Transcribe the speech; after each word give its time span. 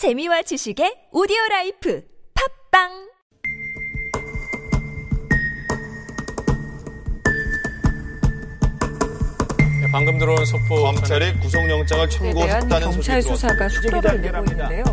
재미와 0.00 0.40
지식의 0.40 1.12
오디오 1.12 1.36
life 1.50 2.02
팟빵 2.72 2.88
네, 9.82 9.92
방금 9.92 10.18
들어온 10.18 10.42
속보 10.46 10.84
검찰이 10.84 11.38
구속영장을 11.40 12.08
청구했다는 12.08 12.80
경찰 12.80 13.20
소식이 13.20 13.34
수사가 13.34 13.68
속도를 13.68 14.20
내고. 14.22 14.44
있는데요. 14.50 14.84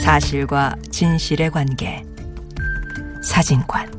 사실과 0.00 0.76
진실의 0.92 1.50
관계. 1.50 2.04
사진관. 3.20 3.90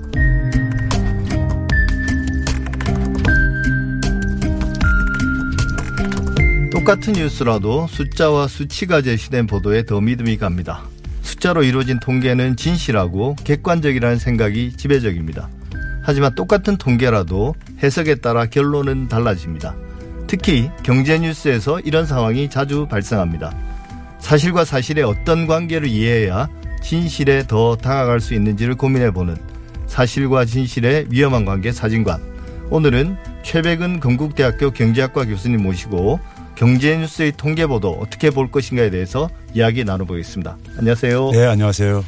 똑같은 6.88 7.12
뉴스라도 7.16 7.86
숫자와 7.90 8.48
수치가 8.48 9.02
제시된 9.02 9.46
보도에 9.46 9.84
더 9.84 10.00
믿음이 10.00 10.38
갑니다. 10.38 10.84
숫자로 11.22 11.64
이루어진 11.64 12.00
통계는 12.00 12.56
진실하고 12.56 13.36
객관적이라는 13.44 14.18
생각이 14.18 14.72
지배적입니다. 14.78 15.50
하지만 16.02 16.34
똑같은 16.36 16.78
통계라도 16.78 17.56
해석에 17.84 18.16
따라 18.16 18.46
결론은 18.46 19.10
달라집니다. 19.10 19.76
특히 20.28 20.72
경제 20.82 21.20
뉴스에서 21.20 21.82
이런 21.82 22.06
상황이 22.06 22.50
자주 22.50 22.88
발생합니다. 22.90 23.54
사실과 24.20 24.64
사실의 24.64 25.04
어떤 25.04 25.46
관계를 25.46 25.90
이해해야 25.90 26.48
진실에 26.82 27.48
더 27.48 27.76
다가갈 27.76 28.22
수 28.22 28.34
있는지를 28.34 28.76
고민해보는 28.76 29.36
사실과 29.88 30.46
진실의 30.46 31.08
위험한 31.10 31.44
관계 31.44 31.74
사진관. 31.74 32.22
오늘은 32.70 33.18
최백은 33.44 34.00
건국대학교 34.00 34.72
경제학과 34.72 35.26
교수님 35.26 35.64
모시고 35.64 36.22
경제뉴스의 36.58 37.34
통계보도 37.38 37.92
어떻게 37.92 38.30
볼 38.32 38.50
것인가에 38.52 38.90
대해서 38.90 39.30
이야기 39.54 39.84
나눠보겠습니다. 39.84 40.58
안녕하세요. 40.78 41.32
네, 41.32 41.46
안녕하세요. 41.46 42.04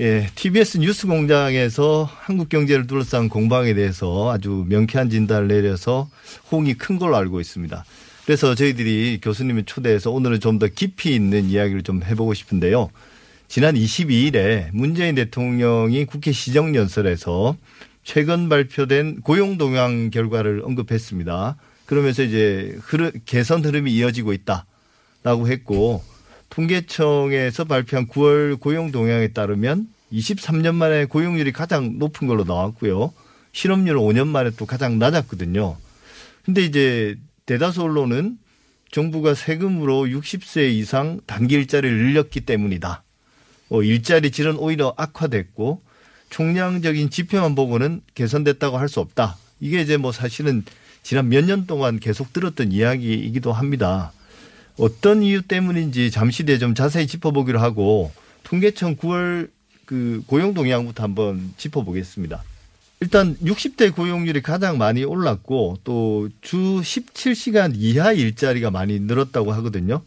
예, 0.00 0.28
TBS 0.34 0.78
뉴스 0.78 1.06
공장에서 1.06 2.08
한국 2.12 2.48
경제를 2.50 2.86
둘러싼 2.86 3.28
공방에 3.28 3.72
대해서 3.74 4.30
아주 4.30 4.66
명쾌한 4.68 5.08
진단을 5.08 5.48
내려서 5.48 6.08
호응이 6.50 6.74
큰 6.74 6.98
걸로 6.98 7.16
알고 7.16 7.40
있습니다. 7.40 7.84
그래서 8.26 8.54
저희들이 8.54 9.20
교수님을 9.22 9.64
초대해서 9.64 10.10
오늘은 10.10 10.40
좀 10.40 10.58
더 10.58 10.66
깊이 10.66 11.14
있는 11.14 11.48
이야기를 11.48 11.82
좀 11.82 12.02
해보고 12.02 12.34
싶은데요. 12.34 12.90
지난 13.46 13.76
22일에 13.76 14.68
문재인 14.72 15.14
대통령이 15.14 16.04
국회 16.06 16.32
시정연설에서 16.32 17.56
최근 18.02 18.48
발표된 18.48 19.20
고용 19.22 19.58
동향 19.58 20.10
결과를 20.10 20.62
언급했습니다. 20.64 21.56
그러면서 21.86 22.22
이제 22.22 22.76
흐르, 22.82 23.12
개선 23.24 23.64
흐름이 23.64 23.92
이어지고 23.92 24.32
있다라고 24.32 25.48
했고 25.48 26.02
통계청에서 26.50 27.64
발표한 27.64 28.08
9월 28.08 28.60
고용 28.60 28.92
동향에 28.92 29.28
따르면 29.28 29.88
23년 30.12 30.74
만에 30.74 31.06
고용률이 31.06 31.52
가장 31.52 31.98
높은 31.98 32.26
걸로 32.26 32.44
나왔고요. 32.44 33.12
실업률은 33.52 34.00
5년 34.00 34.28
만에 34.28 34.50
또 34.56 34.66
가장 34.66 34.98
낮았거든요. 34.98 35.76
근데 36.44 36.62
이제 36.62 37.16
대다수 37.46 37.82
언론은 37.82 38.38
정부가 38.92 39.34
세금으로 39.34 40.04
60세 40.06 40.70
이상 40.70 41.20
단기 41.26 41.54
일자리를 41.56 41.96
늘렸기 41.96 42.42
때문이다. 42.42 43.02
어, 43.70 43.82
일자리 43.82 44.30
질은 44.30 44.56
오히려 44.56 44.94
악화됐고 44.96 45.82
총량적인 46.30 47.10
지표만 47.10 47.54
보고는 47.54 48.00
개선됐다고 48.14 48.78
할 48.78 48.88
수 48.88 49.00
없다. 49.00 49.36
이게 49.60 49.80
이제 49.80 49.96
뭐 49.96 50.12
사실은 50.12 50.64
지난 51.06 51.28
몇 51.28 51.44
년 51.44 51.66
동안 51.68 52.00
계속 52.00 52.32
들었던 52.32 52.72
이야기이기도 52.72 53.52
합니다. 53.52 54.10
어떤 54.76 55.22
이유 55.22 55.40
때문인지 55.40 56.10
잠시 56.10 56.42
뒤에 56.42 56.58
좀 56.58 56.74
자세히 56.74 57.06
짚어보기로 57.06 57.60
하고 57.60 58.10
통계청 58.42 58.96
9월 58.96 59.48
그 59.84 60.24
고용 60.26 60.52
동향부터 60.52 61.04
한번 61.04 61.54
짚어보겠습니다. 61.58 62.42
일단 62.98 63.36
60대 63.36 63.94
고용률이 63.94 64.42
가장 64.42 64.78
많이 64.78 65.04
올랐고 65.04 65.78
또 65.84 66.28
주 66.40 66.80
17시간 66.82 67.74
이하 67.76 68.10
일자리가 68.10 68.72
많이 68.72 68.98
늘었다고 68.98 69.52
하거든요. 69.52 70.02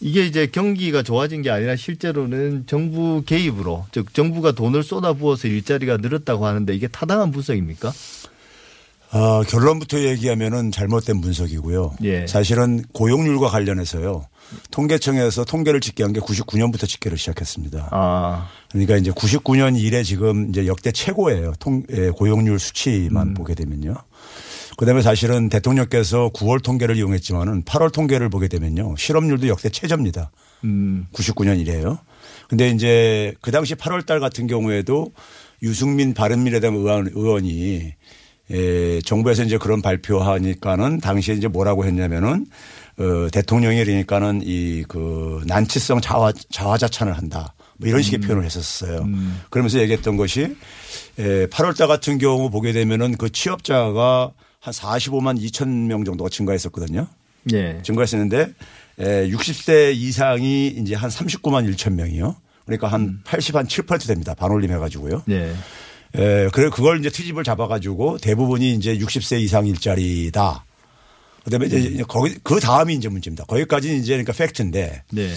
이게 0.00 0.24
이제 0.24 0.46
경기가 0.46 1.02
좋아진 1.02 1.42
게 1.42 1.50
아니라 1.50 1.74
실제로는 1.74 2.66
정부 2.68 3.24
개입으로 3.26 3.86
즉 3.90 4.14
정부가 4.14 4.52
돈을 4.52 4.84
쏟아부어서 4.84 5.48
일자리가 5.48 5.96
늘었다고 5.96 6.46
하는데 6.46 6.72
이게 6.76 6.86
타당한 6.86 7.32
분석입니까? 7.32 7.92
아, 9.10 9.42
결론부터 9.48 10.00
얘기하면은 10.00 10.70
잘못된 10.70 11.20
분석이고요. 11.20 11.96
예. 12.04 12.26
사실은 12.26 12.82
고용률과 12.92 13.48
관련해서요. 13.48 14.26
통계청에서 14.70 15.44
통계를 15.44 15.80
집계한 15.80 16.12
게 16.12 16.20
99년부터 16.20 16.86
집계를 16.86 17.16
시작했습니다. 17.16 17.88
아, 17.90 18.48
그러니까 18.70 18.96
이제 18.96 19.10
99년 19.10 19.78
이래 19.78 20.02
지금 20.02 20.50
이제 20.50 20.66
역대 20.66 20.92
최고예요. 20.92 21.52
통, 21.58 21.82
예, 21.90 22.10
고용률 22.10 22.54
음. 22.54 22.58
수치만 22.58 23.34
보게 23.34 23.54
되면요. 23.54 23.94
그다음에 24.76 25.02
사실은 25.02 25.48
대통령께서 25.48 26.30
9월 26.34 26.62
통계를 26.62 26.96
이용했지만은 26.96 27.64
8월 27.64 27.92
통계를 27.92 28.28
보게 28.28 28.46
되면요. 28.46 28.94
실업률도 28.96 29.48
역대 29.48 29.70
최저입니다. 29.70 30.30
음, 30.64 31.06
99년 31.12 31.58
이래요. 31.60 31.98
근데 32.48 32.70
이제 32.70 33.34
그 33.40 33.50
당시 33.50 33.74
8월 33.74 34.06
달 34.06 34.20
같은 34.20 34.46
경우에도 34.46 35.12
유승민 35.62 36.14
바른미래당 36.14 36.74
의원, 36.76 37.08
의원이 37.12 37.94
에, 38.50 39.00
정부에서 39.02 39.42
이제 39.44 39.58
그런 39.58 39.82
발표하니까는 39.82 41.00
당시에 41.00 41.34
이제 41.34 41.48
뭐라고 41.48 41.84
했냐면은 41.84 42.46
어, 42.98 43.28
대통령이 43.30 43.84
그러니까는 43.84 44.40
이 44.44 44.82
그 44.88 45.42
난치성 45.46 46.00
자화, 46.00 46.32
자화자찬을 46.50 47.12
한다. 47.12 47.54
뭐 47.76 47.88
이런 47.88 48.02
식의 48.02 48.20
표현을 48.20 48.44
했었어요. 48.44 49.06
그러면서 49.50 49.78
얘기했던 49.80 50.16
것이 50.16 50.56
에, 51.18 51.46
8월 51.46 51.76
달 51.76 51.86
같은 51.88 52.18
경우 52.18 52.50
보게 52.50 52.72
되면은 52.72 53.16
그 53.16 53.30
취업자가 53.30 54.32
한 54.60 54.74
45만 54.74 55.40
2천 55.40 55.68
명 55.86 56.04
정도가 56.04 56.28
증가했었거든요. 56.30 57.06
예. 57.52 57.80
증가했었는데 57.82 58.52
에, 58.98 59.28
60대 59.30 59.94
이상이 59.94 60.66
이제 60.68 60.94
한 60.96 61.08
39만 61.08 61.72
1천 61.72 61.92
명이요. 61.92 62.34
그러니까 62.66 62.88
한 62.88 63.20
80, 63.24 63.54
한7% 63.54 64.06
됩니다. 64.08 64.34
반올림 64.34 64.72
해가지고요. 64.72 65.22
예. 65.30 65.52
에, 66.16 66.48
그래 66.52 66.70
그걸 66.70 66.98
이제 67.00 67.10
트집을 67.10 67.44
잡아가지고 67.44 68.18
대부분이 68.18 68.74
이제 68.74 68.96
60세 68.96 69.40
이상 69.40 69.66
일자리다. 69.66 70.64
그다음에 71.44 71.66
이제 71.66 72.02
거기 72.06 72.36
그 72.42 72.60
다음이 72.60 72.94
이제 72.94 73.08
문제입니다. 73.08 73.44
거기까지는 73.44 73.96
이제 73.96 74.12
그러니까 74.12 74.32
팩트인데 74.32 75.02
네. 75.12 75.34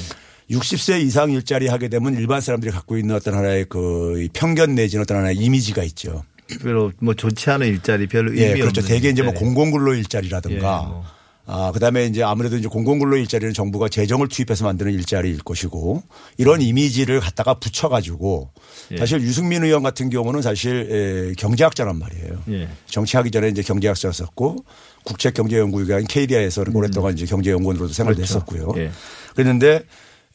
60세 0.50 1.02
이상 1.02 1.32
일자리 1.32 1.68
하게 1.68 1.88
되면 1.88 2.14
일반 2.16 2.42
사람들이 2.42 2.72
갖고 2.72 2.98
있는 2.98 3.16
어떤 3.16 3.34
하나의 3.36 3.66
그 3.70 4.28
편견 4.34 4.76
내지는 4.76 5.04
어떤 5.04 5.18
하나의 5.18 5.38
이미지가 5.38 5.84
있죠. 5.84 6.24
별로 6.62 6.92
뭐 7.00 7.14
좋지 7.14 7.50
않은 7.50 7.68
일자리 7.68 8.08
별로 8.08 8.32
의미 8.32 8.42
예, 8.42 8.54
그렇죠. 8.56 8.82
대개 8.82 9.10
이제 9.10 9.22
뭐 9.22 9.32
일자리. 9.32 9.46
공공근로 9.46 9.94
일자리라든가 9.94 10.82
예, 10.84 10.88
뭐. 10.88 11.06
아, 11.46 11.72
그 11.74 11.80
다음에 11.80 12.06
이제 12.06 12.24
아무래도 12.24 12.56
이제 12.56 12.68
공공근로 12.68 13.18
일자리는 13.18 13.54
정부가 13.54 13.90
재정을 13.90 14.28
투입해서 14.28 14.66
만드는 14.66 14.94
일자리일 14.94 15.40
것이고 15.40 16.04
이런 16.38 16.62
이미지를 16.62 17.20
갖다가 17.20 17.56
붙여가지고 17.56 18.50
예. 18.92 18.98
사실 18.98 19.22
유승민 19.22 19.64
의원 19.64 19.84
같은 19.84 20.10
경우는 20.10 20.42
사실 20.42 20.88
에, 20.92 21.34
경제학자란 21.38 21.98
말이에요. 21.98 22.44
예. 22.50 22.70
정치하기 22.86 23.32
전에 23.32 23.50
이제 23.50 23.62
경제학자였었고 23.64 24.64
국책경제연구기관 25.04 26.06
KDI에서 26.06 26.64
오랫동안 26.74 27.14
이제 27.14 27.26
경제연구원으로도 27.26 27.92
생활도 27.92 28.20
음. 28.20 28.24
그렇죠. 28.24 28.36
했었고요. 28.36 28.74
예. 28.78 28.92
그랬는데 29.34 29.84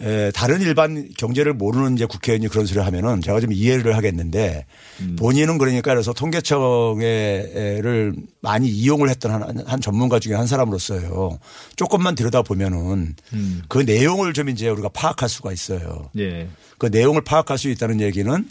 에, 0.00 0.30
다른 0.32 0.60
일반 0.60 1.08
경제를 1.16 1.54
모르는 1.54 1.94
이제 1.94 2.04
국회의원이 2.04 2.48
그런 2.48 2.66
소리 2.66 2.80
하면은 2.80 3.22
제가 3.22 3.40
좀 3.40 3.52
이해를 3.52 3.96
하겠는데 3.96 4.66
음. 5.00 5.16
본인은 5.18 5.56
그러니까 5.56 5.92
그래서 5.92 6.12
통계청에를 6.12 8.14
많이 8.42 8.68
이용을 8.68 9.08
했던 9.08 9.32
한, 9.32 9.64
한 9.66 9.80
전문가 9.80 10.18
중에 10.18 10.34
한 10.34 10.46
사람으로서요. 10.46 11.38
조금만 11.76 12.14
들여다 12.14 12.42
보면은 12.42 13.14
음. 13.32 13.62
그 13.68 13.78
내용을 13.78 14.34
좀 14.34 14.50
이제 14.50 14.68
우리가 14.68 14.90
파악할 14.90 15.28
수가 15.28 15.52
있어요. 15.52 16.10
예. 16.18 16.48
그 16.78 16.86
내용을 16.86 17.22
파악할 17.22 17.56
수 17.56 17.70
있다는 17.70 18.02
얘기는 18.02 18.48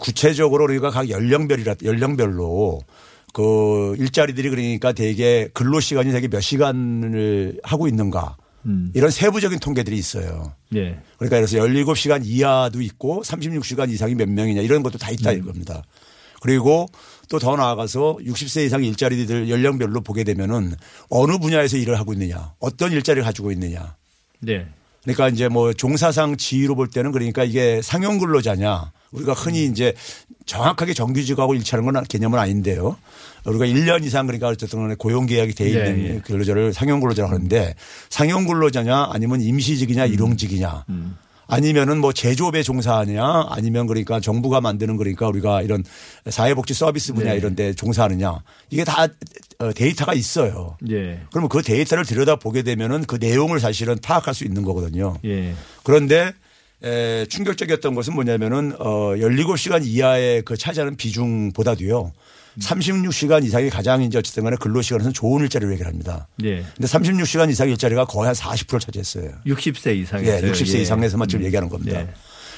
구체적으로 0.00 0.64
우리가 0.64 0.90
각 0.90 1.08
연령별이라 1.08 1.76
연령별로 1.84 2.80
그 3.32 3.94
일자리들이 3.98 4.50
그러니까 4.50 4.92
대개 4.92 5.48
근로 5.54 5.78
시간이 5.78 6.10
되게 6.10 6.28
몇 6.28 6.40
시간을 6.40 7.60
하고 7.62 7.86
있는가 7.86 8.36
음. 8.66 8.90
이런 8.94 9.10
세부적인 9.10 9.58
통계들이 9.58 9.96
있어요. 9.96 10.54
예. 10.74 10.98
그러니까 11.16 11.36
그래서 11.36 11.58
17시간 11.58 12.22
이하도 12.24 12.82
있고 12.82 13.22
36시간 13.22 13.90
이상이 13.90 14.14
몇 14.14 14.28
명이냐 14.28 14.60
이런 14.62 14.82
것도 14.82 14.98
다 14.98 15.10
있다 15.10 15.32
이겁니다. 15.32 15.82
그리고 16.40 16.86
또 17.30 17.38
더 17.38 17.56
나아가서 17.56 18.18
60세 18.22 18.66
이상 18.66 18.82
일자리들 18.84 19.48
연령별로 19.48 20.00
보게 20.00 20.24
되면은 20.24 20.74
어느 21.08 21.38
분야에서 21.38 21.76
일을 21.76 21.98
하고 21.98 22.12
있느냐 22.12 22.54
어떤 22.58 22.90
일자리를 22.92 23.22
가지고 23.22 23.52
있느냐 23.52 23.96
네. 24.40 24.66
그러니까 25.02 25.28
이제 25.28 25.48
뭐 25.48 25.72
종사상 25.72 26.36
지위로 26.36 26.74
볼 26.74 26.88
때는 26.88 27.12
그러니까 27.12 27.44
이게 27.44 27.80
상용 27.82 28.18
근로자냐 28.18 28.92
우리가 29.12 29.32
흔히 29.32 29.64
이제 29.64 29.94
정확하게 30.50 30.94
정규직하고 30.94 31.54
일치하는 31.54 31.90
건 31.90 32.02
개념은 32.04 32.36
아닌데요. 32.36 32.96
우리가 33.44 33.66
1년 33.66 34.04
이상 34.04 34.26
그러니까 34.26 34.48
어쨌든 34.48 34.80
간에 34.80 34.96
고용 34.98 35.26
계약이 35.26 35.54
돼 35.54 35.68
있는 35.68 35.98
예, 36.00 36.14
예. 36.14 36.18
근로자를 36.18 36.72
상용 36.72 36.98
근로자라고 36.98 37.32
하는데 37.32 37.74
상용 38.08 38.44
근로자냐 38.46 39.10
아니면 39.12 39.40
임시직이냐 39.42 40.06
음. 40.06 40.12
일용직이냐 40.12 40.84
아니면은 41.46 41.98
뭐 41.98 42.12
제조업에 42.12 42.64
종사하느냐 42.64 43.46
아니면 43.48 43.86
그러니까 43.86 44.18
정부가 44.18 44.60
만드는 44.60 44.96
그러니까 44.96 45.28
우리가 45.28 45.62
이런 45.62 45.84
사회복지 46.28 46.74
서비스 46.74 47.12
분야 47.12 47.30
네. 47.30 47.38
이런 47.38 47.54
데 47.54 47.72
종사하느냐 47.72 48.42
이게 48.70 48.82
다 48.82 49.06
어, 49.60 49.72
데이터가 49.72 50.14
있어요. 50.14 50.76
예. 50.90 51.20
그러면 51.30 51.48
그 51.48 51.62
데이터를 51.62 52.04
들여다 52.04 52.36
보게 52.36 52.62
되면은 52.62 53.04
그 53.04 53.18
내용을 53.20 53.60
사실은 53.60 53.98
파악할 54.02 54.34
수 54.34 54.44
있는 54.44 54.62
거거든요. 54.64 55.16
예. 55.24 55.54
그런데 55.84 56.32
에, 56.82 57.26
충격적이었던 57.26 57.94
것은 57.94 58.14
뭐냐면은 58.14 58.74
어 58.78 59.14
17시간 59.16 59.84
이하의 59.84 60.42
그 60.42 60.56
차지하는 60.56 60.96
비중보다도요. 60.96 62.12
36시간 62.58 63.44
이상이 63.44 63.70
가장 63.70 64.02
이제 64.02 64.18
어쨌든 64.18 64.44
간에 64.44 64.56
근로시간에서는 64.56 65.12
좋은 65.12 65.42
일자리를 65.42 65.72
얘기합니다. 65.74 66.26
예. 66.44 66.64
근데 66.76 66.86
36시간 66.86 67.50
이상 67.50 67.68
일자리가 67.68 68.06
거의 68.06 68.26
한 68.26 68.34
40%를 68.34 68.80
차지했어요. 68.80 69.30
60세 69.46 69.96
이상에서 69.96 70.46
예, 70.46 70.52
60세 70.52 70.80
이상에서만 70.80 71.28
지금 71.28 71.44
얘기하는 71.44 71.68
겁니다. 71.68 72.00
예. 72.00 72.08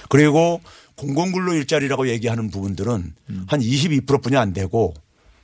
그리고 0.09 0.61
공공근로 0.97 1.55
일자리라고 1.55 2.09
얘기하는 2.09 2.51
부분들은 2.51 3.15
한 3.47 3.61
22%뿐이 3.61 4.37
안 4.37 4.53
되고 4.53 4.95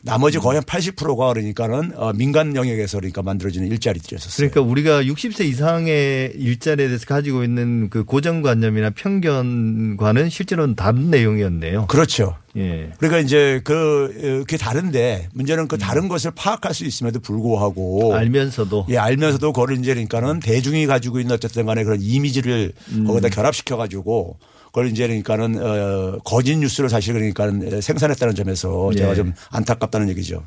나머지 0.03 0.39
거의 0.39 0.57
한 0.57 0.65
80%가 0.65 1.33
그러니까는 1.33 1.93
어, 1.97 2.13
민간 2.13 2.55
영역에서 2.55 2.99
그러니까 2.99 3.23
만들어지는 3.23 3.67
일자리들이었어요. 3.69 4.31
그러니까 4.37 4.61
우리가 4.61 5.03
60세 5.03 5.45
이상의 5.47 6.33
일자리에 6.37 6.87
대해서 6.87 7.05
가지고 7.07 7.43
있는 7.43 7.91
그 7.91 8.05
고정관념이나 8.05 8.91
편견과는 8.91 10.31
실제로는 10.31 10.77
다른 10.77 11.11
내용이었네요. 11.11 11.87
그렇죠. 11.87 12.37
예. 12.59 12.93
그러니까 12.99 13.21
이제 13.21 13.61
그 13.65 14.07
어, 14.07 14.45
그게 14.45 14.57
다른데 14.57 15.29
문제는 15.33 15.69
그 15.69 15.79
다른 15.79 16.09
것을 16.09 16.33
파악할 16.35 16.75
수 16.75 16.85
있음에도 16.85 17.21
불구하고 17.21 18.15
알면서도 18.15 18.87
예, 18.91 18.99
알면서도 18.99 19.53
그걸 19.53 19.79
이제 19.79 19.95
그러니까는 19.95 20.41
대중이 20.41 20.87
가지고 20.87 21.21
있는 21.21 21.35
어쨌든 21.35 21.67
간에 21.67 21.85
그런 21.85 22.01
이미지를 22.01 22.73
음. 22.93 23.07
거기다 23.07 23.29
결합시켜 23.29 23.77
가지고 23.77 24.39
그걸 24.67 24.89
이제 24.89 25.07
그러니까는 25.07 25.63
어 25.63 26.19
거짓 26.25 26.57
뉴스를 26.57 26.91
사실 26.91 27.15
그러니까는 27.15 27.81
생산했다는 27.81 28.35
점에서 28.35 28.93
제가 28.93 29.13
예. 29.13 29.15
좀 29.15 29.33
안타깝다는 29.51 30.09
얘기죠. 30.11 30.45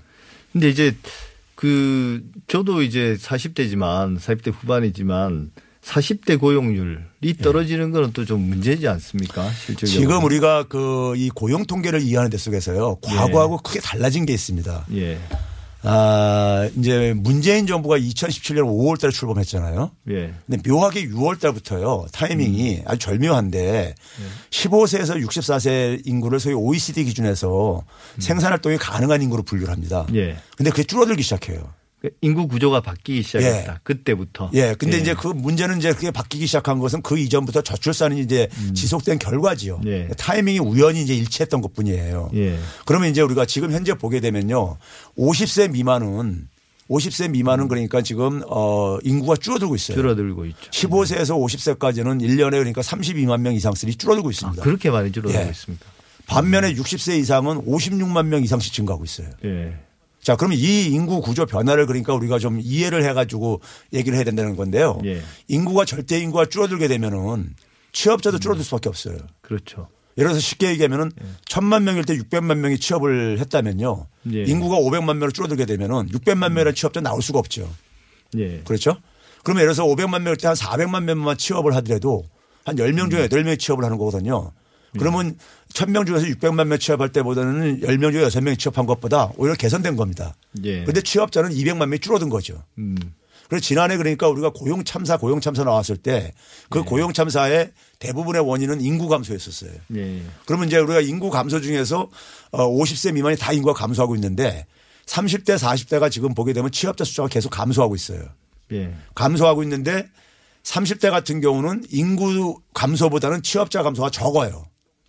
근데 0.51 0.69
이제 0.69 0.95
그 1.55 2.23
저도 2.47 2.81
이제 2.81 3.15
40대지만 3.19 4.19
40대 4.19 4.51
후반이지만 4.53 5.51
40대 5.83 6.39
고용률이 6.39 7.37
떨어지는 7.41 7.91
거는 7.91 8.13
또좀 8.13 8.39
문제지 8.39 8.87
않습니까? 8.87 9.49
실질적으로. 9.65 9.87
지금 9.99 10.23
우리가 10.23 10.63
그 10.67 11.13
이 11.15 11.29
고용 11.29 11.65
통계를 11.65 12.01
이해하는 12.01 12.29
데 12.29 12.37
속에서요. 12.37 12.97
과거하고 13.01 13.57
크게 13.59 13.79
달라진 13.79 14.25
게 14.25 14.33
있습니다. 14.33 14.85
예. 14.95 15.17
아, 15.83 16.69
이제 16.77 17.13
문재인 17.17 17.65
정부가 17.65 17.97
2017년 17.97 18.61
5월 18.65 18.99
달에 18.99 19.11
출범했잖아요. 19.11 19.91
예. 20.11 20.33
근데 20.47 20.69
묘하게 20.69 21.07
6월 21.09 21.39
달부터요. 21.39 22.05
타이밍이 22.13 22.77
음. 22.77 22.83
아주 22.85 22.99
절묘한데 22.99 23.95
15세에서 24.51 25.25
64세 25.25 26.01
인구를 26.05 26.39
소위 26.39 26.53
OECD 26.53 27.03
기준에서 27.05 27.83
생산 28.19 28.51
활동이 28.51 28.77
가능한 28.77 29.21
인구로 29.23 29.41
분류를 29.43 29.73
합니다. 29.73 30.05
음. 30.09 30.15
예. 30.15 30.37
근데 30.55 30.69
그게 30.69 30.83
줄어들기 30.83 31.23
시작해요. 31.23 31.73
인구 32.21 32.47
구조가 32.47 32.81
바뀌기 32.81 33.23
시작했다. 33.23 33.73
예. 33.73 33.77
그때부터. 33.83 34.49
예. 34.53 34.73
근데 34.77 34.97
이제 34.97 35.13
그 35.13 35.27
문제는 35.27 35.77
이제 35.77 35.93
그게 35.93 36.09
바뀌기 36.09 36.47
시작한 36.47 36.79
것은 36.79 37.01
그 37.01 37.17
이전부터 37.17 37.61
저출산이 37.61 38.19
이제 38.19 38.49
지속된 38.73 39.19
결과지요. 39.19 39.81
음. 39.83 39.87
예. 39.87 40.07
타이밍이 40.17 40.59
우연히 40.59 41.03
이제 41.03 41.13
일치했던 41.15 41.61
것 41.61 41.73
뿐이에요. 41.73 42.31
예. 42.33 42.57
그러면 42.85 43.09
이제 43.09 43.21
우리가 43.21 43.45
지금 43.45 43.71
현재 43.71 43.93
보게 43.93 44.19
되면요. 44.19 44.77
50세 45.17 45.71
미만은 45.71 46.47
50세 46.89 47.29
미만은 47.29 47.67
그러니까 47.67 48.01
지금 48.01 48.41
어 48.47 48.97
인구가 49.03 49.35
줄어들고 49.35 49.75
있어요. 49.75 49.95
줄어들고 49.95 50.45
있죠. 50.47 50.71
15세에서 50.71 51.39
50세까지는 51.39 52.21
1년에 52.21 52.51
그러니까 52.51 52.81
32만 52.81 53.41
명 53.41 53.53
이상씩이 53.53 53.95
줄어들고 53.95 54.29
아, 54.29 54.31
있습니다. 54.31 54.63
그렇게 54.63 54.89
많이 54.89 55.11
줄어들고 55.11 55.45
예. 55.45 55.49
있습니다. 55.49 55.85
반면에 56.25 56.73
60세 56.73 57.19
이상은 57.19 57.65
56만 57.65 58.25
명 58.25 58.43
이상씩 58.43 58.73
증가하고 58.73 59.03
있어요. 59.05 59.29
예. 59.45 59.73
자, 60.21 60.35
그러면 60.35 60.57
이 60.57 60.85
인구 60.85 61.21
구조 61.21 61.45
변화를 61.45 61.85
그러니까 61.87 62.13
우리가 62.13 62.37
좀 62.39 62.59
이해를 62.61 63.03
해가지고 63.03 63.61
얘기를 63.93 64.15
해야 64.15 64.23
된다는 64.23 64.55
건데요. 64.55 64.99
예. 65.05 65.21
인구가 65.47 65.83
절대 65.85 66.19
인구가 66.19 66.45
줄어들게 66.45 66.87
되면은 66.87 67.55
취업자도 67.91 68.39
줄어들 68.39 68.63
수밖에 68.63 68.89
없어요. 68.89 69.17
그렇죠. 69.41 69.87
예를 70.17 70.29
들어서 70.29 70.39
쉽게 70.39 70.69
얘기하면은 70.71 71.11
천만 71.45 71.83
명일 71.85 72.03
때 72.03 72.15
600만 72.15 72.57
명이 72.57 72.77
취업을 72.77 73.39
했다면요. 73.39 74.07
예. 74.33 74.43
인구가 74.43 74.77
500만 74.77 75.05
명으로 75.13 75.31
줄어들게 75.31 75.65
되면은 75.65 76.09
600만 76.09 76.51
명의 76.51 76.75
취업자 76.75 77.01
나올 77.01 77.21
수가 77.21 77.39
없죠. 77.39 77.67
예. 78.37 78.59
그렇죠? 78.59 78.97
그러면 79.43 79.61
예를 79.63 79.73
들어서 79.73 79.85
500만 79.91 80.21
명일 80.21 80.37
때 80.37 80.47
한 80.47 80.55
400만 80.55 81.03
명만 81.03 81.35
취업을 81.37 81.75
하더라도 81.77 82.25
한 82.63 82.75
10명 82.75 83.09
중에 83.09 83.27
8명이 83.27 83.57
취업을 83.57 83.83
하는 83.83 83.97
거거든요. 83.97 84.51
그러면 84.99 85.37
1000명 85.73 86.05
중에서 86.05 86.25
600만 86.25 86.67
명 86.67 86.77
취업할 86.77 87.11
때보다는 87.11 87.81
10명 87.81 88.11
중에 88.11 88.27
6명이 88.27 88.59
취업한 88.59 88.85
것보다 88.85 89.31
오히려 89.37 89.55
개선된 89.55 89.95
겁니다. 89.95 90.35
예. 90.63 90.81
그런데 90.81 91.01
취업자는 91.01 91.51
200만 91.51 91.87
명이 91.87 91.99
줄어든 91.99 92.29
거죠. 92.29 92.63
음. 92.77 92.97
그래서 93.51 93.65
지난해 93.65 93.97
그러니까 93.97 94.29
우리가 94.29 94.51
고용 94.51 94.83
참사 94.85 95.17
고용 95.17 95.41
참사 95.41 95.65
나왔을 95.65 95.97
때그 95.97 96.85
고용 96.85 97.11
참사의 97.11 97.71
대부분의 97.99 98.41
원인은 98.47 98.79
인구 98.79 99.09
감소였었어요. 99.09 99.71
예. 99.95 100.21
그러면 100.45 100.67
이제 100.67 100.77
우리가 100.77 101.01
인구 101.01 101.29
감소 101.29 101.59
중에서 101.59 102.09
어 102.51 102.69
50세 102.69 103.13
미만이 103.13 103.35
다 103.35 103.51
인구가 103.51 103.73
감소하고 103.73 104.15
있는데 104.15 104.65
30대 105.05 105.57
40대가 105.57 106.09
지금 106.09 106.33
보게 106.33 106.53
되면 106.53 106.71
취업자 106.71 107.03
숫자가 107.03 107.27
계속 107.27 107.49
감소하고 107.49 107.93
있어요. 107.95 108.23
예. 108.71 108.93
감소하고 109.15 109.63
있는데 109.63 110.07
30대 110.63 111.09
같은 111.11 111.41
경우는 111.41 111.83
인구 111.89 112.61
감소보다는 112.73 113.43
취업자 113.43 113.83
감소가 113.83 114.11
적어요. 114.11 114.65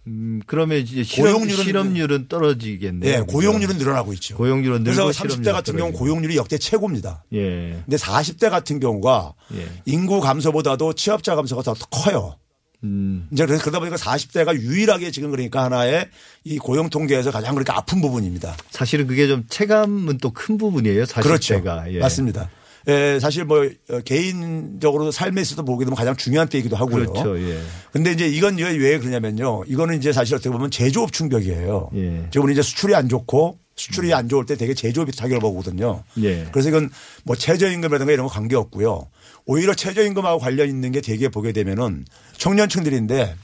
음, 0.09 0.41
그러면 0.47 0.79
이제 0.79 1.05
실업, 1.05 1.37
고용률은- 1.41 1.65
실업률은 1.65 2.29
떨어지겠네요. 2.29 3.13
예, 3.13 3.21
고용률은 3.21 3.79
늘어나고 3.79 4.13
있죠. 4.15 4.37
고용률은 4.37 4.83
그래서 4.83 5.03
늘고 5.05 5.13
30대 5.13 5.31
실업률은 5.31 5.53
같은 5.53 5.77
경우. 5.77 5.93
고용률이 5.93 6.37
역대 6.37 6.59
최고입니다. 6.59 7.25
예. 7.35 7.81
근데 7.85 7.97
40대 7.97 8.51
같은 8.51 8.81
경우가 8.81 9.35
예. 9.55 9.67
인구 9.87 10.21
감소보다도 10.21 10.95
취업자 10.95 11.37
감소가 11.37 11.63
더 11.63 11.75
커요. 11.91 12.37
음. 12.85 13.29
이제 13.33 13.47
그래서 13.47 13.63
그러다 13.63 13.79
보니까 13.79 13.97
40대가 13.97 14.59
유일하게 14.61 15.13
지금 15.13 15.31
그러니까 15.31 15.63
하나의 15.63 16.09
이 16.43 16.59
고용 16.59 16.91
통계에서 16.91 17.31
가장 17.31 17.55
그러니까 17.55 17.77
아픈 17.77 18.01
부분입니다. 18.01 18.57
사실은 18.71 19.07
그게 19.07 19.29
좀 19.29 19.45
체감은 19.49 20.19
또 20.19 20.33
큰 20.33 20.59
부분이에요. 20.59 21.05
40대가. 21.05 21.23
그렇죠. 21.23 21.63
예. 21.91 21.99
맞습니다. 22.01 22.51
예, 22.89 23.19
사실 23.21 23.45
뭐 23.45 23.69
어, 23.91 24.01
개인적으로 24.05 25.11
삶에 25.11 25.41
있어서 25.43 25.63
보게 25.63 25.85
되면 25.85 25.97
가장 25.97 26.17
중요한 26.17 26.49
때이기도 26.49 26.77
하고요. 26.77 27.13
그렇죠. 27.13 27.39
예. 27.39 27.61
근데 27.93 28.13
이제 28.13 28.27
이건 28.27 28.57
왜, 28.59 28.77
왜 28.77 28.99
그러냐면요. 28.99 29.65
이거는 29.67 29.97
이제 29.97 30.13
사실 30.13 30.35
어떻게 30.35 30.51
보면 30.51 30.71
제조업 30.71 31.13
충격이에요. 31.13 31.91
예. 31.95 32.27
지금 32.31 32.51
이제 32.51 32.63
수출이 32.63 32.95
안 32.95 33.09
좋고 33.09 33.59
수출이 33.77 34.13
안 34.13 34.29
좋을 34.29 34.47
때 34.47 34.57
되게 34.57 34.75
제조업이 34.75 35.13
타격을 35.13 35.41
보거든요. 35.41 36.03
예. 36.23 36.47
그래서 36.53 36.69
이건 36.69 36.91
뭐 37.25 37.37
최저임금이라든가 37.37 38.13
이런 38.13 38.27
거 38.27 38.33
관계 38.33 38.57
없고요. 38.57 39.09
오히려 39.47 39.75
최저임금하고 39.75 40.39
관련 40.39 40.69
있는 40.69 40.93
게 40.93 41.01
되게 41.01 41.29
보게 41.29 41.53
되면은 41.53 42.05
청년층들인데 42.37 43.35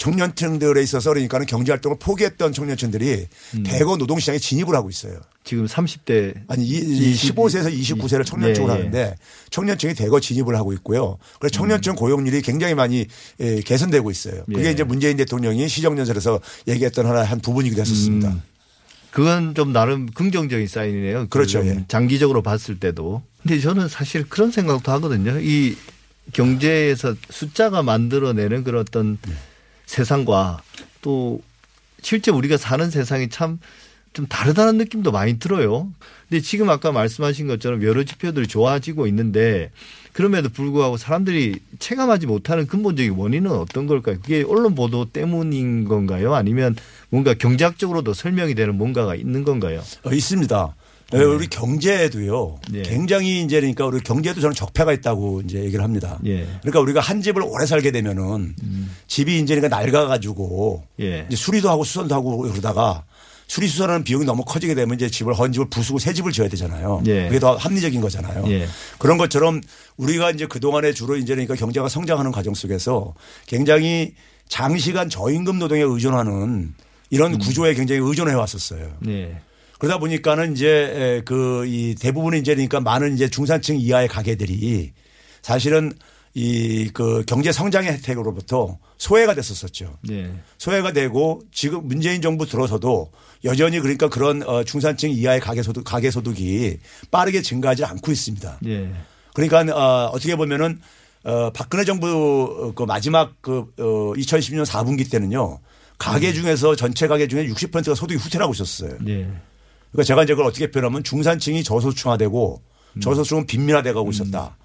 청년층들에 0.00 0.82
있어서 0.82 1.10
그러니까는 1.10 1.44
경제 1.44 1.72
활동을 1.72 1.98
포기했던 2.00 2.54
청년층들이 2.54 3.26
음. 3.54 3.62
대거 3.62 3.98
노동시장에 3.98 4.38
진입을 4.38 4.74
하고 4.74 4.88
있어요. 4.88 5.20
지금 5.44 5.66
30대 5.66 6.34
아니 6.48 6.64
이, 6.64 6.78
이 6.78 7.14
15세에서 7.14 7.70
29세를 7.70 8.24
청년층으로 8.24 8.72
예, 8.72 8.76
예. 8.76 8.78
하는데 8.78 9.16
청년층이 9.50 9.94
대거 9.94 10.20
진입을 10.20 10.56
하고 10.56 10.72
있고요. 10.72 11.18
그래서 11.38 11.52
청년층 11.52 11.96
고용률이 11.96 12.40
굉장히 12.40 12.74
많이 12.74 13.06
예, 13.40 13.60
개선되고 13.60 14.10
있어요. 14.10 14.42
그게 14.46 14.68
예. 14.68 14.70
이제 14.70 14.84
문재인 14.84 15.18
대통령이 15.18 15.68
시정연설에서 15.68 16.40
얘기했던 16.68 17.04
하나의 17.04 17.26
한 17.26 17.40
부분이기도 17.40 17.82
했었습니다. 17.82 18.30
음. 18.30 18.42
그건 19.10 19.54
좀 19.54 19.72
나름 19.72 20.06
긍정적인 20.06 20.66
사인이네요. 20.66 21.26
그렇죠. 21.28 21.60
좀 21.60 21.68
예. 21.68 21.84
장기적으로 21.88 22.42
봤을 22.42 22.78
때도. 22.78 23.22
근데 23.42 23.60
저는 23.60 23.88
사실 23.88 24.26
그런 24.26 24.50
생각도 24.50 24.92
하거든요. 24.92 25.38
이 25.40 25.76
경제에서 26.32 27.14
숫자가 27.28 27.82
만들어내는 27.82 28.64
그런 28.64 28.80
어떤 28.80 29.18
네. 29.26 29.32
세상과 29.90 30.62
또 31.02 31.42
실제 32.00 32.30
우리가 32.30 32.56
사는 32.56 32.88
세상이 32.90 33.28
참 33.28 33.58
좀 34.12 34.26
다르다는 34.26 34.76
느낌도 34.78 35.12
많이 35.12 35.38
들어요. 35.38 35.88
근데 36.28 36.40
지금 36.40 36.68
아까 36.68 36.90
말씀하신 36.90 37.46
것처럼 37.46 37.82
여러 37.84 38.02
지표들이 38.04 38.48
좋아지고 38.48 39.06
있는데 39.06 39.70
그럼에도 40.12 40.48
불구하고 40.48 40.96
사람들이 40.96 41.60
체감하지 41.78 42.26
못하는 42.26 42.66
근본적인 42.66 43.12
원인은 43.12 43.50
어떤 43.52 43.86
걸까요? 43.86 44.18
그게 44.20 44.42
언론 44.42 44.74
보도 44.74 45.04
때문인 45.04 45.84
건가요? 45.84 46.34
아니면 46.34 46.74
뭔가 47.08 47.34
경제학적으로도 47.34 48.12
설명이 48.12 48.56
되는 48.56 48.76
뭔가가 48.76 49.14
있는 49.14 49.44
건가요? 49.44 49.80
어, 50.02 50.12
있습니다. 50.12 50.74
예, 51.14 51.18
우리 51.18 51.46
경제에도요. 51.48 52.60
예. 52.74 52.82
굉장히 52.82 53.42
이제 53.42 53.60
그러니까 53.60 53.86
우리 53.86 54.00
경제도 54.00 54.40
저는 54.40 54.54
적폐가 54.54 54.92
있다고 54.92 55.42
이제 55.44 55.58
얘기를 55.64 55.82
합니다. 55.82 56.18
예. 56.26 56.46
그러니까 56.60 56.80
우리가 56.80 57.00
한 57.00 57.20
집을 57.22 57.42
오래 57.42 57.66
살게 57.66 57.90
되면은 57.90 58.54
집이 59.08 59.40
이제 59.40 59.54
그러니까 59.56 59.76
낡아 59.76 60.06
가지고 60.06 60.84
예. 61.00 61.26
이제 61.26 61.36
수리도 61.36 61.68
하고 61.68 61.84
수선도 61.84 62.14
하고 62.14 62.38
그러다가 62.38 63.04
수리 63.48 63.66
수선하는 63.66 64.04
비용이 64.04 64.24
너무 64.24 64.44
커지게 64.44 64.76
되면 64.76 64.94
이제 64.94 65.10
집을 65.10 65.34
헌 65.34 65.50
집을 65.52 65.68
부수고 65.70 65.98
새 65.98 66.12
집을 66.12 66.30
지어야 66.30 66.48
되잖아요. 66.48 67.02
예. 67.06 67.24
그게 67.26 67.40
더 67.40 67.56
합리적인 67.56 68.00
거잖아요. 68.00 68.44
예. 68.48 68.68
그런 68.98 69.18
것처럼 69.18 69.60
우리가 69.96 70.30
이제 70.30 70.46
그 70.46 70.60
동안에 70.60 70.92
주로 70.92 71.16
이제 71.16 71.34
그러니까 71.34 71.56
경제가 71.56 71.88
성장하는 71.88 72.30
과정 72.30 72.54
속에서 72.54 73.14
굉장히 73.48 74.14
장시간 74.46 75.08
저임금 75.08 75.58
노동에 75.58 75.82
의존하는 75.82 76.74
이런 77.10 77.38
구조에 77.38 77.74
굉장히 77.74 78.00
의존해 78.04 78.34
왔었어요. 78.34 78.88
네. 79.00 79.40
그러다 79.80 79.98
보니까는 79.98 80.52
이제 80.52 81.22
그 81.24 81.64
이 81.66 81.94
대부분의 81.98 82.40
이제 82.40 82.54
그러니까 82.54 82.80
많은 82.80 83.14
이제 83.14 83.28
중산층 83.28 83.78
이하의 83.80 84.06
가게들이 84.08 84.92
사실은 85.42 85.92
이 86.34 86.90
그 86.94 87.24
경제 87.26 87.50
성장의 87.50 87.92
혜택으로부터 87.94 88.78
소외가 88.98 89.34
됐었었죠. 89.34 89.98
네. 90.02 90.32
소외가 90.58 90.92
되고 90.92 91.40
지금 91.52 91.88
문재인 91.88 92.22
정부 92.22 92.46
들어서도 92.46 93.10
여전히 93.44 93.80
그러니까 93.80 94.08
그런 94.08 94.42
어 94.46 94.62
중산층 94.62 95.10
이하의 95.10 95.40
가계 95.40 95.62
소득 95.62 95.82
가계 95.82 96.10
소득이 96.12 96.78
빠르게 97.10 97.42
증가하지 97.42 97.84
않고 97.84 98.12
있습니다. 98.12 98.58
예. 98.66 98.92
그러니까 99.34 99.60
어 99.76 100.10
어떻게 100.12 100.36
보면은 100.36 100.80
어 101.24 101.50
박근혜 101.50 101.84
정부 101.84 102.72
그 102.76 102.84
마지막 102.84 103.40
그어 103.42 103.64
2010년 104.16 104.64
4분기 104.64 105.10
때는요. 105.10 105.58
가계 105.98 106.32
중에서 106.32 106.76
전체 106.76 107.08
가계 107.08 107.26
중에 107.28 107.46
60%가 107.48 107.94
소득이 107.94 108.18
후퇴하고 108.20 108.52
있었어요. 108.52 108.96
예. 109.08 109.28
그러니까 109.92 110.06
제가 110.06 110.24
이제 110.24 110.34
그걸 110.34 110.46
어떻게 110.46 110.70
표현하면 110.70 111.04
중산층이 111.04 111.64
저소득층화되고 111.64 112.62
저소득층은 113.00 113.46
빈민화돼 113.46 113.92
가고 113.92 114.10
있었다. 114.10 114.56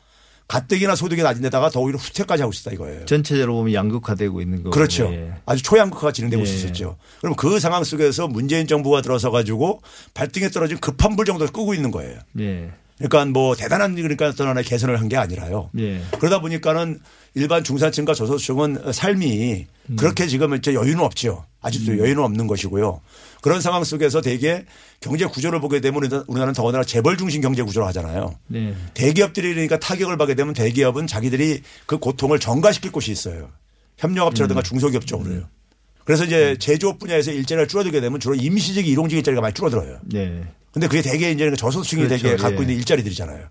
가뜩이나 0.47 0.95
소득이 0.95 1.23
낮은 1.23 1.41
데다가 1.41 1.69
더 1.69 1.79
오히려 1.79 1.97
후퇴까지 1.97 2.43
하고 2.43 2.53
있었다 2.53 2.71
이거예요. 2.71 3.05
전체적으로 3.05 3.55
보면 3.55 3.73
양극화되고 3.73 4.41
있는 4.41 4.57
거고. 4.59 4.69
그렇죠. 4.69 5.05
예. 5.11 5.33
아주 5.45 5.63
초양극화가 5.63 6.11
진행되고 6.11 6.45
예. 6.45 6.45
있었죠. 6.45 6.97
그럼 7.19 7.35
그 7.35 7.59
상황 7.59 7.83
속에서 7.83 8.27
문재인 8.27 8.67
정부가 8.67 9.01
들어서 9.01 9.31
가지고 9.31 9.81
발등에 10.13 10.49
떨어진 10.49 10.77
급한 10.77 11.15
불 11.15 11.25
정도를 11.25 11.51
끄고 11.51 11.73
있는 11.73 11.89
거예요. 11.89 12.19
예. 12.39 12.71
그러니까 12.97 13.25
뭐 13.25 13.55
대단한 13.55 13.95
그러니까 13.95 14.27
어떤 14.29 14.47
하나의 14.47 14.63
개선을 14.65 14.99
한 14.99 15.09
게 15.09 15.17
아니라요. 15.17 15.69
예. 15.79 16.01
그러다 16.19 16.39
보니까는 16.39 16.99
일반 17.33 17.63
중산층과 17.63 18.13
저소득층은 18.13 18.91
삶이 18.93 19.65
음. 19.89 19.95
그렇게 19.97 20.27
지금 20.27 20.55
이제 20.55 20.73
여유는 20.73 20.99
없죠. 21.01 21.45
아직도 21.61 21.97
여유는 21.99 22.23
없는 22.23 22.47
것이고요. 22.47 23.01
그런 23.41 23.59
상황 23.61 23.83
속에서 23.83 24.21
대개 24.21 24.63
경제 25.01 25.25
구조를 25.25 25.59
보게 25.59 25.81
되면 25.81 26.01
우리나- 26.01 26.23
우리나라는 26.27 26.53
더군다나 26.53 26.83
재벌 26.85 27.17
중심 27.17 27.41
경제 27.41 27.61
구조를 27.63 27.87
하잖아요. 27.89 28.33
네. 28.47 28.73
대기업들이 28.93 29.49
그러니까 29.53 29.77
타격을 29.79 30.17
받게 30.17 30.35
되면 30.35 30.53
대기업은 30.53 31.05
자기들이 31.07 31.61
그 31.85 31.97
고통을 31.97 32.39
전가시킬 32.39 32.91
곳이 32.91 33.11
있어요. 33.11 33.49
협력업체라든가 33.97 34.61
중소기업 34.61 35.05
쪽으로요. 35.05 35.43
그래서 36.05 36.23
이제 36.23 36.55
제조업 36.59 36.99
분야에서 36.99 37.31
일자리가 37.31 37.67
줄어들게 37.67 37.99
되면 37.99 38.19
주로 38.19 38.35
임시직 38.35 38.87
일용직 38.87 39.17
일자리가 39.17 39.41
많이 39.41 39.53
줄어들어요. 39.53 39.99
네. 40.03 40.43
근데 40.71 40.87
그게 40.87 41.01
대개 41.01 41.31
이제 41.31 41.51
저소득층이 41.55 42.03
그렇죠. 42.03 42.23
되게 42.23 42.35
갖고 42.37 42.59
예. 42.59 42.61
있는 42.61 42.75
일자리들이잖아요. 42.77 43.47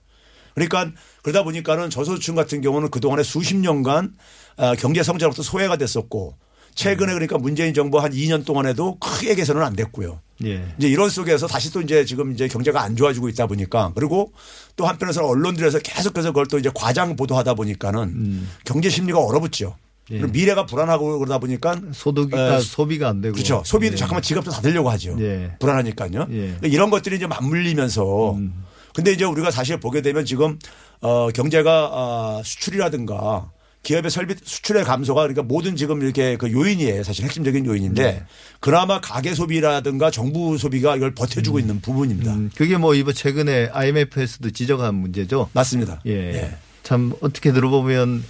그러니까 0.55 0.93
그러다 1.23 1.43
보니까는 1.43 1.91
저소득층 1.91 2.37
같은 2.37 2.61
경우는 2.61 2.91
그동안에 2.91 3.25
수십 3.25 3.57
년간 3.57 4.15
아, 4.57 4.75
경제 4.77 5.03
성장으로부터 5.03 5.43
소외가 5.43 5.77
됐었고 5.77 6.37
최근에 6.77 7.13
음. 7.13 7.15
그러니까 7.15 7.39
문재인 7.39 7.75
정부 7.75 7.99
한 7.99 8.13
2년 8.13 8.45
동안에도 8.45 8.99
크게 8.99 9.35
개선은 9.35 9.63
안 9.63 9.75
됐고요. 9.75 10.21
예. 10.45 10.65
이제 10.79 10.89
이런 10.89 11.09
속에서 11.09 11.49
다시 11.49 11.73
또 11.73 11.81
이제 11.81 12.05
지금 12.05 12.33
이제 12.33 12.47
경제가 12.47 12.83
안 12.83 12.95
좋아지고 12.95 13.29
있다 13.29 13.47
보니까 13.47 13.93
그리고 13.97 14.33
또 14.77 14.87
한편에서는 14.87 15.29
언론들에서 15.29 15.81
계속해서 15.81 16.31
그걸 16.31 16.47
또 16.47 16.59
이제 16.59 16.71
과장 16.75 17.17
보도하다 17.17 17.55
보니까는 17.55 18.47
경제 18.65 18.89
심리가 18.91 19.19
얼어붙죠. 19.21 19.77
예. 20.11 20.19
미래가 20.19 20.67
불안하고 20.67 21.19
그러다 21.19 21.39
보니까 21.39 21.81
소득이가 21.93 22.57
에, 22.57 22.61
소비가 22.61 23.09
안 23.09 23.21
되고. 23.21 23.35
그렇죠. 23.35 23.63
소비도 23.65 23.95
예. 23.95 23.97
잠깐만 23.97 24.23
지갑도 24.23 24.51
닫으려고 24.51 24.91
하죠. 24.91 25.17
예. 25.21 25.53
불안하니까요. 25.59 26.27
예. 26.31 26.37
그러니까 26.37 26.69
이런 26.69 26.91
것들이 26.91 27.17
이제 27.17 27.27
맞물리면서 27.27 28.33
음. 28.33 28.65
근데 28.95 29.13
이제 29.13 29.25
우리가 29.25 29.51
사실 29.51 29.81
보게 29.81 30.03
되면 30.03 30.25
지금 30.25 30.59
어 31.01 31.29
경제가 31.31 31.91
아 31.93 32.43
수출이라든가 32.45 33.51
기업의 33.83 34.11
설비 34.11 34.35
수출의 34.43 34.85
감소가 34.85 35.23
그러니까 35.23 35.43
모든 35.43 35.77
지금 35.77 36.03
이렇게 36.03 36.37
그 36.37 36.51
요인이에요. 36.51 37.03
사실 37.03 37.25
핵심적인 37.25 37.67
요인인데 37.67 38.03
네. 38.03 38.23
그나마 38.61 39.01
가계 39.01 39.35
소비라든가 39.35 40.11
정부 40.11 40.57
소비가 40.59 40.97
이걸 40.97 41.15
버텨주고 41.15 41.59
있는 41.59 41.81
부분입니다. 41.81 42.33
음, 42.35 42.51
그게 42.57 42.77
뭐 42.77 42.95
이번 42.95 43.15
최근에 43.15 43.71
IMF에서도 43.73 44.51
지적한 44.51 44.95
문제죠. 44.95 45.51
맞습니다. 45.53 46.01
예. 46.07 46.57
참 46.83 47.13
어떻게 47.21 47.53
들어보면 47.53 48.25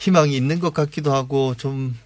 희망이 0.00 0.34
있는 0.34 0.58
것 0.58 0.74
같기도 0.74 1.12
하고 1.12 1.54
좀, 1.56 1.96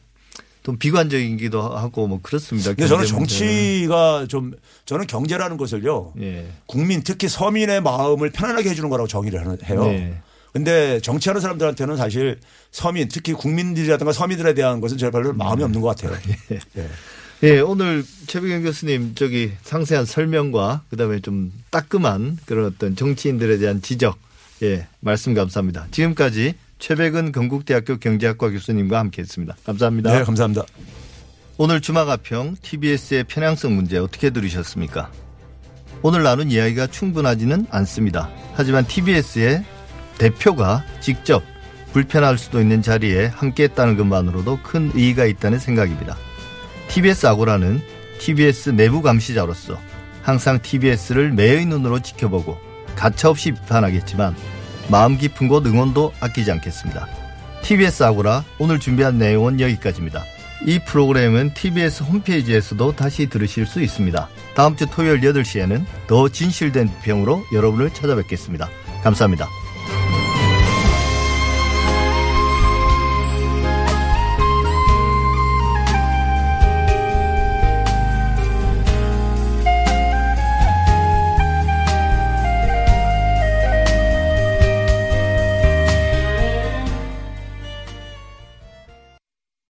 좀 0.64 0.76
비관적이기도 0.76 1.62
하고 1.62 2.06
뭐 2.08 2.20
그렇습니다. 2.22 2.70
근데 2.74 2.88
저는. 2.88 3.06
정치가 3.06 4.26
좀 4.28 4.52
저는 4.84 5.06
경제라는 5.06 5.56
것을요. 5.56 6.12
예. 6.20 6.46
국민 6.66 7.02
특히 7.02 7.28
서민의 7.28 7.80
마음을 7.80 8.30
편안하게 8.30 8.70
해주는 8.70 8.90
거라고 8.90 9.06
정의를 9.06 9.58
해요. 9.64 9.84
네. 9.84 10.20
근데 10.52 11.00
정치하는 11.00 11.40
사람들한테는 11.40 11.96
사실 11.96 12.38
서민 12.70 13.08
특히 13.08 13.32
국민들이라든가 13.32 14.12
서민들에 14.12 14.54
대한 14.54 14.80
것은 14.80 14.98
저 14.98 15.10
별로 15.10 15.32
마음이 15.32 15.62
없는 15.62 15.80
것 15.80 15.96
같아요. 15.96 16.18
예. 16.76 16.88
예, 17.42 17.60
오늘 17.60 18.04
최백영 18.26 18.62
교수님 18.62 19.14
저기 19.14 19.52
상세한 19.62 20.06
설명과 20.06 20.82
그다음에 20.90 21.20
좀 21.20 21.52
따끔한 21.70 22.38
그런 22.46 22.66
어떤 22.66 22.96
정치인들에 22.96 23.58
대한 23.58 23.82
지적 23.82 24.16
예, 24.62 24.86
말씀 25.00 25.34
감사합니다. 25.34 25.88
지금까지 25.90 26.54
최백은 26.78 27.32
건국대학교 27.32 27.98
경제학과 27.98 28.50
교수님과 28.50 28.98
함께했습니다. 28.98 29.56
감사합니다. 29.64 30.18
네, 30.18 30.24
감사합니다. 30.24 30.64
오늘 31.56 31.80
주마가평 31.80 32.56
TBS의 32.62 33.24
편향성 33.24 33.76
문제 33.76 33.98
어떻게 33.98 34.30
들으셨습니까? 34.30 35.10
오늘 36.02 36.22
나눈 36.22 36.50
이야기가 36.50 36.88
충분하지는 36.88 37.66
않습니다. 37.70 38.28
하지만 38.54 38.86
TBS의 38.86 39.64
대표가 40.18 40.84
직접 41.00 41.42
불편할 41.92 42.38
수도 42.38 42.60
있는 42.60 42.82
자리에 42.82 43.26
함께했다는 43.26 43.96
것만으로도 43.96 44.60
큰 44.62 44.90
의의가 44.94 45.26
있다는 45.26 45.58
생각입니다. 45.58 46.16
TBS 46.88 47.26
아고라는 47.26 47.80
TBS 48.18 48.70
내부 48.70 49.00
감시자로서 49.00 49.78
항상 50.22 50.60
TBS를 50.60 51.32
매의 51.32 51.66
눈으로 51.66 52.00
지켜보고 52.00 52.58
가차없이 52.96 53.52
비판하겠지만 53.52 54.34
마음 54.88 55.16
깊은 55.16 55.48
곳 55.48 55.66
응원도 55.66 56.12
아끼지 56.20 56.50
않겠습니다. 56.52 57.06
TBS 57.62 58.02
아고라 58.02 58.44
오늘 58.58 58.78
준비한 58.78 59.18
내용은 59.18 59.60
여기까지입니다. 59.60 60.22
이 60.66 60.78
프로그램은 60.78 61.54
TBS 61.54 62.02
홈페이지에서도 62.04 62.96
다시 62.96 63.26
들으실 63.28 63.66
수 63.66 63.82
있습니다. 63.82 64.28
다음 64.54 64.76
주 64.76 64.86
토요일 64.86 65.20
8시에는 65.20 65.84
더 66.06 66.28
진실된 66.28 66.90
비평으로 67.02 67.44
여러분을 67.52 67.90
찾아뵙겠습니다. 67.90 68.68
감사합니다. 69.02 69.63